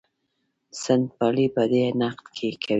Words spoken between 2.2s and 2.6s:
کوي.